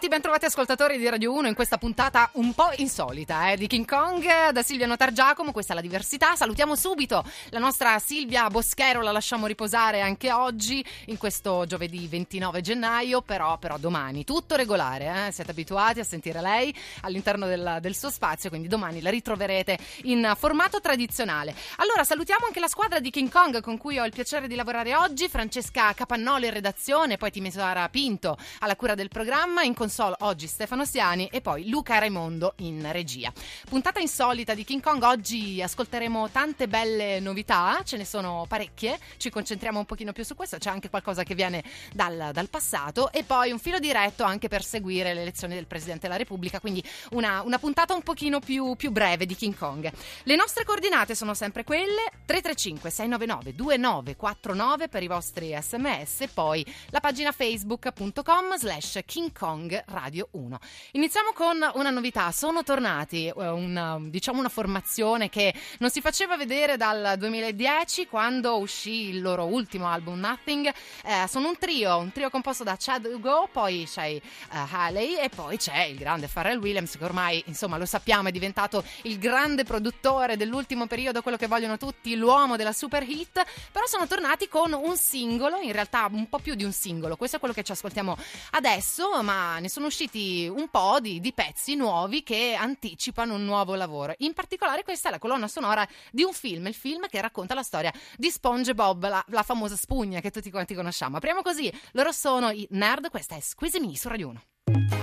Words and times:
Bentrovati, 0.00 0.08
bentrovati 0.08 0.44
ascoltatori 0.46 0.98
di 0.98 1.08
Radio 1.10 1.34
1 1.34 1.48
in 1.48 1.54
questa 1.54 1.76
puntata 1.76 2.30
un 2.34 2.54
po' 2.54 2.70
insolita 2.76 3.50
eh, 3.50 3.58
di 3.58 3.66
King 3.66 3.84
Kong 3.84 4.50
da 4.50 4.62
Silvia 4.62 4.86
Notar 4.86 5.12
Giacomo, 5.12 5.52
questa 5.52 5.72
è 5.72 5.76
la 5.76 5.82
diversità. 5.82 6.36
Salutiamo 6.36 6.74
subito 6.74 7.22
la 7.50 7.58
nostra 7.58 7.98
Silvia 7.98 8.48
Boschero, 8.48 9.02
la 9.02 9.12
lasciamo 9.12 9.46
riposare 9.46 10.00
anche 10.00 10.32
oggi 10.32 10.82
in 11.06 11.18
questo 11.18 11.66
giovedì 11.66 12.06
29 12.06 12.62
gennaio, 12.62 13.20
però, 13.20 13.58
però 13.58 13.76
domani 13.76 14.24
tutto 14.24 14.56
regolare, 14.56 15.26
eh? 15.26 15.32
siete 15.32 15.50
abituati 15.50 16.00
a 16.00 16.04
sentire 16.04 16.40
lei 16.40 16.74
all'interno 17.02 17.46
del, 17.46 17.78
del 17.82 17.94
suo 17.94 18.08
spazio, 18.08 18.48
quindi 18.48 18.68
domani 18.68 19.02
la 19.02 19.10
ritroverete 19.10 19.78
in 20.04 20.32
formato 20.38 20.80
tradizionale. 20.80 21.54
Allora 21.76 22.04
salutiamo 22.04 22.46
anche 22.46 22.60
la 22.60 22.68
squadra 22.68 23.00
di 23.00 23.10
King 23.10 23.30
Kong 23.30 23.60
con 23.60 23.76
cui 23.76 23.98
ho 23.98 24.06
il 24.06 24.12
piacere 24.12 24.48
di 24.48 24.54
lavorare 24.54 24.94
oggi, 24.94 25.28
Francesca 25.28 25.92
Capannolo 25.92 26.46
in 26.46 26.52
redazione, 26.52 27.18
poi 27.18 27.30
Timesara 27.30 27.86
Pinto 27.90 28.38
alla 28.60 28.76
cura 28.76 28.94
del 28.94 29.08
programma 29.08 29.62
in 29.62 29.74
console 29.90 30.14
oggi 30.20 30.46
Stefano 30.46 30.84
Siani 30.84 31.26
e 31.32 31.40
poi 31.40 31.68
Luca 31.68 31.98
Raimondo 31.98 32.54
in 32.58 32.92
regia. 32.92 33.32
Puntata 33.68 33.98
insolita 33.98 34.54
di 34.54 34.62
King 34.62 34.80
Kong, 34.80 35.02
oggi 35.02 35.60
ascolteremo 35.60 36.30
tante 36.30 36.68
belle 36.68 37.18
novità, 37.18 37.80
ce 37.84 37.96
ne 37.96 38.04
sono 38.04 38.44
parecchie, 38.46 39.00
ci 39.16 39.30
concentriamo 39.30 39.80
un 39.80 39.86
pochino 39.86 40.12
più 40.12 40.22
su 40.22 40.36
questo, 40.36 40.58
c'è 40.58 40.70
anche 40.70 40.90
qualcosa 40.90 41.24
che 41.24 41.34
viene 41.34 41.64
dal, 41.92 42.30
dal 42.32 42.48
passato 42.48 43.10
e 43.10 43.24
poi 43.24 43.50
un 43.50 43.58
filo 43.58 43.80
diretto 43.80 44.22
anche 44.22 44.46
per 44.46 44.62
seguire 44.62 45.12
le 45.12 45.22
elezioni 45.22 45.54
del 45.54 45.66
Presidente 45.66 46.02
della 46.02 46.16
Repubblica, 46.16 46.60
quindi 46.60 46.84
una, 47.10 47.42
una 47.42 47.58
puntata 47.58 47.92
un 47.92 48.02
pochino 48.02 48.38
più, 48.38 48.76
più 48.76 48.92
breve 48.92 49.26
di 49.26 49.34
King 49.34 49.56
Kong. 49.56 49.90
Le 50.22 50.36
nostre 50.36 50.64
coordinate 50.64 51.16
sono 51.16 51.34
sempre 51.34 51.64
quelle, 51.64 52.12
335 52.26 52.90
699 52.90 53.54
2949 53.56 54.88
per 54.88 55.02
i 55.02 55.08
vostri 55.08 55.52
sms 55.60 56.28
poi 56.32 56.64
la 56.90 57.00
pagina 57.00 57.32
facebook.com 57.32 58.56
slash 58.56 59.00
King 59.04 59.36
Kong 59.36 59.79
Radio 59.86 60.28
1. 60.32 60.58
Iniziamo 60.92 61.32
con 61.32 61.58
una 61.74 61.90
novità, 61.90 62.30
sono 62.32 62.62
tornati, 62.62 63.26
eh, 63.26 63.32
una, 63.32 63.98
diciamo 64.00 64.38
una 64.38 64.48
formazione 64.48 65.28
che 65.28 65.54
non 65.78 65.90
si 65.90 66.00
faceva 66.00 66.36
vedere 66.36 66.76
dal 66.76 67.14
2010 67.18 68.06
quando 68.06 68.58
uscì 68.58 69.08
il 69.08 69.20
loro 69.20 69.44
ultimo 69.46 69.88
album 69.88 70.18
Nothing, 70.18 70.72
eh, 71.04 71.26
sono 71.28 71.48
un 71.48 71.56
trio, 71.58 71.96
un 71.96 72.12
trio 72.12 72.30
composto 72.30 72.64
da 72.64 72.76
Chad 72.78 73.06
Hugo, 73.06 73.48
poi 73.50 73.88
c'è 73.90 74.20
uh, 74.50 74.56
Haley 74.70 75.16
e 75.16 75.28
poi 75.28 75.56
c'è 75.56 75.84
il 75.84 75.96
grande 75.96 76.28
Pharrell 76.28 76.58
Williams 76.58 76.96
che 76.96 77.04
ormai 77.04 77.42
insomma 77.46 77.78
lo 77.78 77.86
sappiamo 77.86 78.28
è 78.28 78.32
diventato 78.32 78.84
il 79.02 79.18
grande 79.18 79.64
produttore 79.64 80.36
dell'ultimo 80.36 80.86
periodo, 80.86 81.22
quello 81.22 81.36
che 81.36 81.46
vogliono 81.46 81.78
tutti, 81.78 82.14
l'uomo 82.14 82.56
della 82.56 82.72
super 82.72 83.02
hit, 83.02 83.42
però 83.72 83.86
sono 83.86 84.06
tornati 84.06 84.48
con 84.48 84.72
un 84.72 84.96
singolo, 84.96 85.58
in 85.60 85.72
realtà 85.72 86.08
un 86.10 86.28
po' 86.28 86.38
più 86.38 86.54
di 86.54 86.64
un 86.64 86.72
singolo, 86.72 87.16
questo 87.16 87.36
è 87.36 87.38
quello 87.38 87.54
che 87.54 87.62
ci 87.62 87.72
ascoltiamo 87.72 88.16
adesso, 88.52 89.22
ma 89.22 89.58
ne 89.58 89.68
sono 89.70 89.86
usciti 89.86 90.46
un 90.52 90.68
po' 90.68 90.98
di, 91.00 91.20
di, 91.20 91.32
pezzi 91.32 91.76
nuovi 91.76 92.22
che 92.22 92.54
anticipano 92.58 93.34
un 93.34 93.44
nuovo 93.44 93.74
lavoro. 93.74 94.14
In 94.18 94.34
particolare 94.34 94.82
questa 94.82 95.08
è 95.08 95.10
la 95.10 95.18
colonna 95.18 95.48
sonora 95.48 95.86
di 96.10 96.22
un 96.22 96.32
film, 96.32 96.66
il 96.66 96.74
film 96.74 97.06
che 97.08 97.20
racconta 97.20 97.54
la 97.54 97.62
storia 97.62 97.92
di 98.16 98.30
SpongeBob, 98.30 99.08
la, 99.08 99.24
la 99.28 99.42
famosa 99.42 99.76
spugna 99.76 100.20
che 100.20 100.30
tutti 100.30 100.50
quanti 100.50 100.74
conosciamo. 100.74 101.16
Apriamo 101.16 101.40
così, 101.40 101.72
loro 101.92 102.12
sono 102.12 102.50
i 102.50 102.66
Nerd, 102.70 103.08
questa 103.08 103.36
è 103.36 103.40
Squeeze 103.40 103.80
Me 103.80 103.96
su 103.96 104.08
Radio 104.08 104.28
1. 104.28 104.99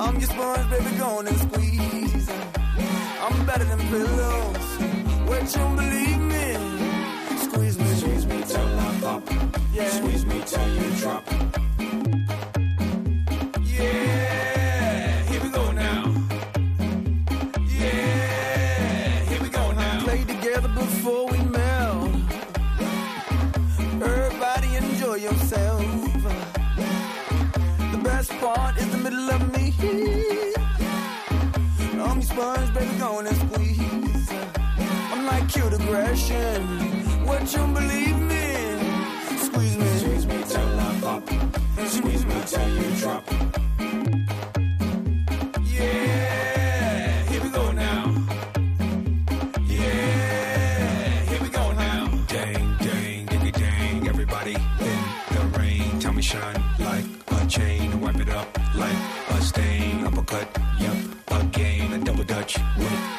I'm 0.00 0.20
your 0.20 0.30
sponge, 0.30 0.70
baby, 0.70 0.96
go 0.96 1.06
on 1.18 1.26
and 1.26 1.38
squeeze. 1.38 2.30
I'm 3.20 3.46
better 3.46 3.64
than 3.64 3.78
pillows. 3.88 4.68
What 5.28 5.56
you 5.56 5.76
believe 5.76 6.18
me? 6.18 6.56
Squeeze 7.38 7.78
me, 7.78 7.94
squeeze 7.94 8.26
me 8.26 8.42
till 8.44 8.78
I 8.78 8.98
pop. 9.00 9.22
Yeah. 9.74 9.88
Squeeze 9.90 10.24
me 10.24 10.42
till 10.46 10.68
you 10.74 10.96
drop. 10.96 11.27
cute 35.48 35.72
aggression. 35.72 36.62
What 37.26 37.52
you 37.54 37.66
believe 37.68 38.18
me? 38.18 38.46
Squeeze 39.38 39.76
me, 39.78 39.86
squeeze 39.98 40.26
me 40.26 40.42
till 40.46 40.80
I 40.80 41.00
pop. 41.00 41.28
Squeeze 41.88 42.24
me 42.26 42.34
till 42.46 42.68
you 42.68 42.96
drop. 43.00 43.24
Shine 56.20 56.62
like 56.80 57.04
a 57.28 57.46
chain, 57.46 58.00
wipe 58.02 58.20
it 58.20 58.28
up 58.28 58.58
like 58.74 58.98
a 59.30 59.40
stain, 59.40 60.04
uppercut, 60.04 60.48
yep, 60.78 60.96
a 61.30 61.98
double 62.04 62.24
dutch, 62.24 62.58
whip. 62.76 63.17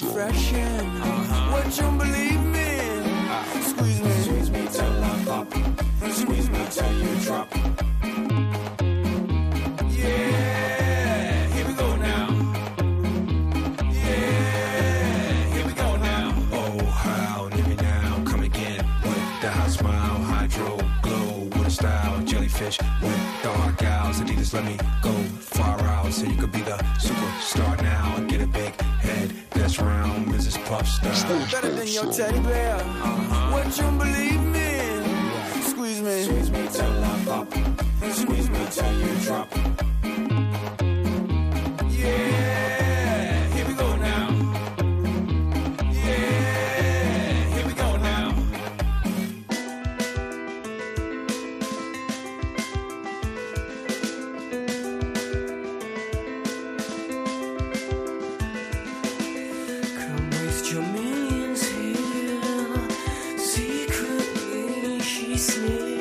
refreshing. 0.00 0.60
Uh-huh. 0.60 1.52
What 1.52 1.78
you 1.78 1.90
believe 1.98 2.44
me? 2.44 2.78
Uh-huh. 2.78 3.60
Squeeze 3.60 4.00
me, 4.00 4.10
squeeze 4.22 4.50
me 4.50 4.68
till 4.72 5.04
I 5.04 5.24
pop. 5.24 5.52
Squeeze 6.12 6.50
me 6.50 6.66
till 6.70 6.92
you 6.92 7.20
drop. 7.20 7.48
jellyfish 22.24 22.78
with 23.02 23.42
dark 23.42 23.82
eyes. 23.82 24.20
Adidas, 24.20 24.54
let 24.54 24.64
me 24.64 24.78
go 25.02 25.12
far 25.38 25.80
out 25.80 26.12
so 26.12 26.24
you 26.24 26.36
could 26.36 26.52
be 26.52 26.60
the 26.60 26.76
superstar 26.98 27.82
now 27.82 28.14
and 28.16 28.28
get 28.28 28.40
it 28.40 28.52
big 28.52 28.81
round, 30.72 30.84
Mrs. 30.84 31.00
Puff 31.00 31.16
style. 31.16 31.60
Better 31.60 31.74
than 31.74 31.88
your 31.88 32.12
teddy 32.12 32.40
bear. 32.40 32.76
Uh-huh. 32.76 33.52
What 33.52 33.78
you 33.78 33.90
believe 33.98 34.42
me? 34.42 35.62
Squeeze 35.62 36.00
me, 36.00 36.24
squeeze 36.24 36.50
me 36.50 36.68
till 36.68 37.04
I 37.04 37.24
pop. 37.24 37.52
Squeeze 38.12 38.50
me 38.50 38.66
till 38.70 38.92
you 39.00 39.14
drop. 39.20 39.91
sleep. 65.36 65.91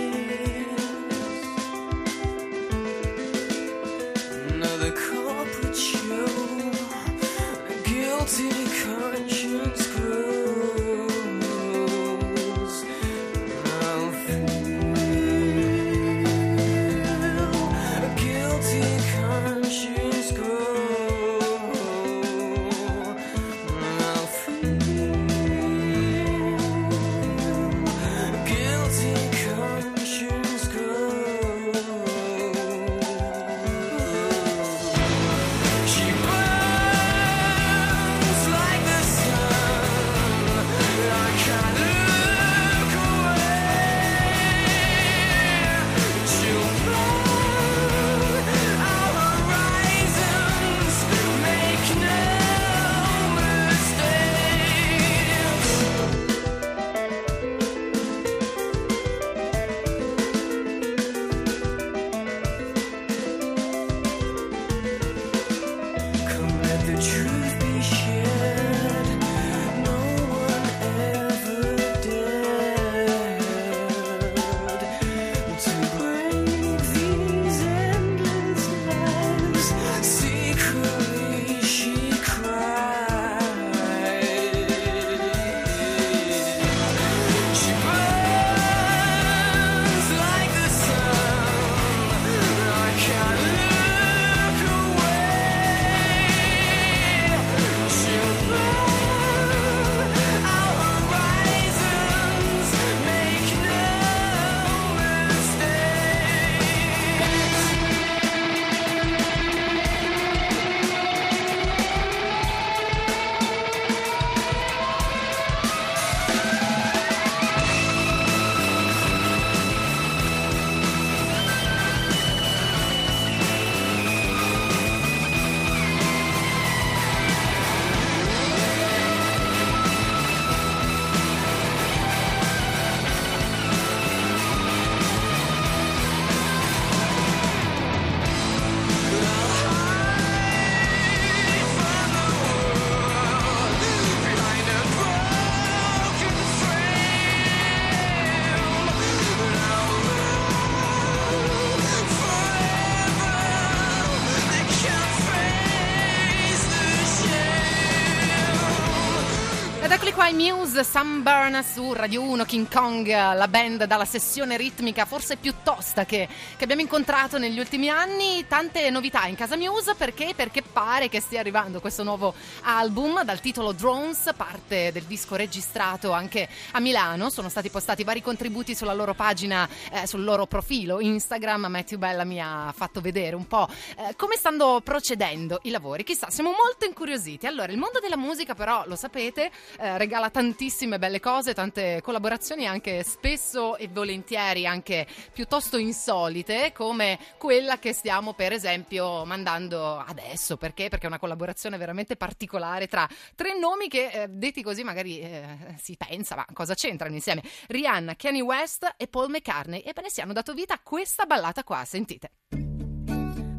Eccoli 160.02 160.16
qua 160.16 160.30
i 160.30 160.34
Muse, 160.34 160.84
Sunburn 160.84 161.64
su 161.64 161.94
Radio 161.94 162.24
1, 162.24 162.44
King 162.46 162.68
Kong, 162.74 163.08
la 163.08 163.48
band 163.48 163.84
dalla 163.84 164.04
sessione 164.04 164.58
ritmica 164.58 165.06
forse 165.06 165.36
più 165.36 165.54
tosta 165.62 166.06
che, 166.06 166.28
che 166.58 166.64
abbiamo 166.64 166.82
incontrato 166.82 167.38
negli 167.38 167.60
ultimi 167.60 167.88
anni. 167.88 168.48
Tante 168.48 168.90
novità 168.90 169.28
in 169.28 169.36
casa 169.36 169.56
Muse 169.56 169.94
perché? 169.94 170.34
Perché 170.36 170.64
pare 170.64 171.08
che 171.08 171.22
stia 171.22 171.40
arrivando 171.40 171.80
questo 171.80 172.02
nuovo 172.02 172.34
album 172.64 173.24
dal 173.24 173.40
titolo 173.42 173.74
Drones, 173.74 174.32
parte 174.36 174.92
del 174.92 175.04
disco 175.04 175.36
registrato 175.36 176.12
anche 176.12 176.50
a 176.72 176.80
Milano. 176.80 177.30
Sono 177.30 177.48
stati 177.48 177.70
postati 177.70 178.04
vari 178.04 178.24
contributi 178.24 178.74
sulla 178.74 178.96
loro 178.96 179.14
pagina, 179.14 179.70
eh, 179.92 180.08
sul 180.08 180.24
loro 180.24 180.48
profilo 180.48 181.00
Instagram. 181.00 181.68
Matthew 181.68 182.00
Bella 182.00 182.24
mi 182.24 182.42
ha 182.42 182.74
fatto 182.76 183.02
vedere 183.02 183.36
un 183.36 183.46
po' 183.46 183.68
eh, 183.70 184.16
come 184.16 184.36
stanno 184.36 184.82
procedendo 184.84 185.60
i 185.62 185.70
lavori. 185.70 186.04
Chissà, 186.04 186.32
siamo 186.32 186.50
molto 186.50 186.86
incuriositi. 186.86 187.46
Allora, 187.46 187.72
il 187.72 187.78
mondo 187.78 188.00
della 188.00 188.18
musica 188.18 188.56
però, 188.56 188.84
lo 188.88 188.96
sapete, 188.96 189.52
eh, 189.78 189.90
regala 189.98 190.30
tantissime 190.30 191.00
belle 191.00 191.20
cose, 191.20 191.54
tante 191.54 192.02
collaborazioni 192.02 192.68
anche 192.68 193.04
spesso 193.04 193.78
e 193.78 193.88
volentieri 193.88 194.66
anche 194.66 195.08
piuttosto 195.34 195.78
insolite, 195.78 196.72
come 196.74 197.20
quella 197.38 197.80
che 197.80 197.94
stiamo 197.94 198.34
per 198.34 198.54
esempio 198.54 199.26
mandando 199.26 199.98
adesso. 199.98 200.58
Perché? 200.58 200.90
Perché 200.90 201.06
è 201.06 201.10
una 201.10 201.20
collaborazione 201.20 201.78
veramente 201.78 202.16
particolare 202.16 202.88
tra 202.88 203.08
tre 203.36 203.58
nomi 203.58 203.88
che 203.88 204.10
eh, 204.12 204.28
detti 204.28 204.62
così 204.62 204.84
magari 204.84 205.20
eh, 205.20 205.76
si 205.82 205.98
pensa, 205.98 206.36
ma 206.36 206.46
cosa 206.54 206.74
c'entrano 206.74 207.16
insieme? 207.16 207.44
Rihanna, 207.68 208.16
Kanye 208.16 208.42
West 208.42 208.96
e 208.98 209.08
Paul 209.08 209.30
McCartney. 209.30 209.82
Ebbene 209.86 210.10
si 210.10 210.22
hanno 210.22 210.34
dato 210.34 210.54
vita 210.54 210.74
a 210.74 210.80
questa 210.84 211.26
ballata 211.26 211.64
qua, 211.64 211.84
sentite. 211.86 212.32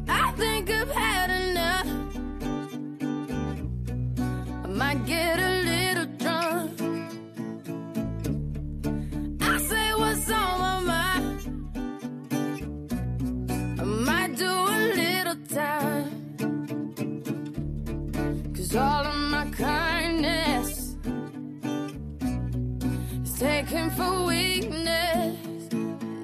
I 0.07 0.33
think 0.35 0.69
I've 0.69 0.91
had 0.91 1.29
enough. 1.29 1.85
I 4.63 4.67
might 4.67 5.05
get 5.05 5.39
a 5.39 5.52
is 23.33 23.39
taken 23.39 23.89
for 23.91 24.25
weakness. 24.25 25.71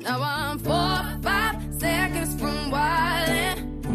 Now 0.01 0.21
I'm 0.21 0.59
four 0.59 1.19
five 1.21 1.55
seconds 1.79 2.35
from 2.39 2.71
wildin'. 2.71 3.85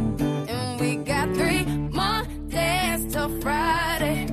And 0.48 0.80
we 0.80 0.96
got 0.96 1.34
three 1.34 1.64
more 1.64 2.22
days 2.48 3.12
till 3.12 3.28
Friday. 3.40 4.26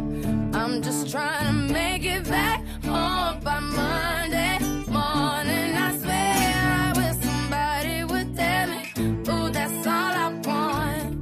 I'm 0.53 0.81
just 0.81 1.09
trying 1.11 1.47
to 1.47 1.53
make 1.73 2.05
it 2.05 2.23
back 2.27 2.63
home 2.83 3.39
by 3.41 3.59
Monday 3.59 4.59
morning. 4.87 5.75
I 5.87 5.97
swear 5.97 6.53
I 6.77 6.93
wish 6.97 7.17
somebody 7.25 8.03
would 8.03 8.35
tell 8.35 8.67
me, 8.67 8.91
ooh, 9.29 9.49
that's 9.51 9.87
all 9.87 10.13
I 10.25 10.27
want. 10.45 11.15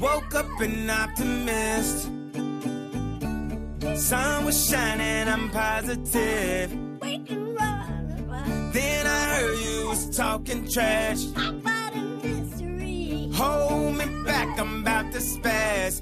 Woke 0.00 0.34
up 0.34 0.60
an 0.60 0.90
optimist. 0.90 2.08
Sun 3.96 4.44
was 4.44 4.68
shining, 4.68 5.28
I'm 5.28 5.50
positive. 5.50 6.70
We 7.00 7.18
can 7.20 7.54
run, 7.54 8.70
Then 8.72 9.06
I 9.06 9.24
heard 9.36 9.58
you 9.58 9.88
was 9.88 10.16
talking 10.16 10.68
trash. 10.70 11.24
about 11.34 11.94
a 11.94 12.02
mystery. 12.22 13.30
Hold 13.34 13.96
me 13.96 14.04
back, 14.24 14.58
I'm 14.60 14.82
about 14.82 15.12
to 15.12 15.18
spaz. 15.18 16.00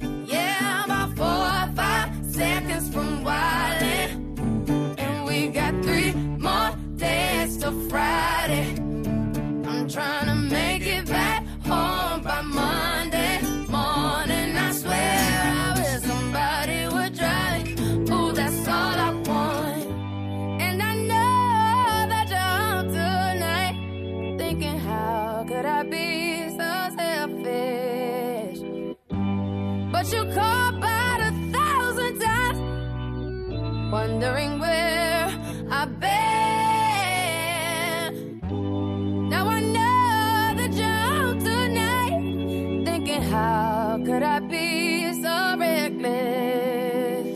How 44.34 44.40
could 44.40 44.46
I 44.46 44.50
be 44.50 45.12
so 45.22 45.56
reckless? 45.58 47.28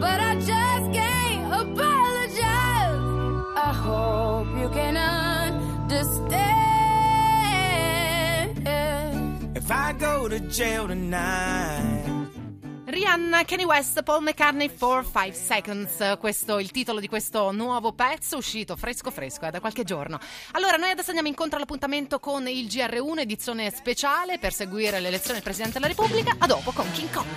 But 0.00 0.20
I 0.20 0.34
just 0.34 0.92
can't 0.92 1.52
apologize. 1.62 3.04
I 3.56 3.72
hope 3.84 4.48
you 4.60 4.68
can 4.70 4.96
understand. 4.96 6.36
If 9.56 9.70
I 9.70 9.92
go 9.92 10.28
to 10.28 10.40
jail 10.40 10.88
tonight. 10.88 12.17
Rihanna, 13.08 13.46
Kanye 13.46 13.64
West, 13.64 14.02
Paul 14.02 14.22
McCartney 14.22 14.68
for 14.68 15.02
5 15.02 15.32
Seconds. 15.32 16.16
Questo 16.18 16.58
è 16.58 16.60
il 16.60 16.70
titolo 16.70 17.00
di 17.00 17.08
questo 17.08 17.50
nuovo 17.52 17.92
pezzo 17.92 18.36
uscito 18.36 18.76
fresco 18.76 19.10
fresco 19.10 19.46
eh, 19.46 19.50
da 19.50 19.60
qualche 19.60 19.82
giorno. 19.82 20.20
Allora, 20.52 20.76
noi 20.76 20.90
adesso 20.90 21.08
andiamo 21.08 21.28
incontro 21.28 21.56
all'appuntamento 21.56 22.20
con 22.20 22.46
il 22.46 22.66
GR1 22.66 23.20
edizione 23.20 23.70
speciale 23.70 24.38
per 24.38 24.52
seguire 24.52 25.00
l'elezione 25.00 25.36
del 25.36 25.42
Presidente 25.42 25.78
della 25.78 25.90
Repubblica. 25.90 26.36
A 26.38 26.46
dopo 26.46 26.70
con 26.70 26.90
King 26.92 27.10
Kong. 27.10 27.28